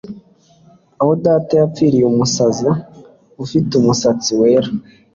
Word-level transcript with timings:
aho 1.01 1.11
data 1.25 1.51
yapfiriye 1.61 2.05
umusaza 2.11 2.71
ufite 3.43 3.71
umusatsi 3.75 4.31
wera 4.39 4.69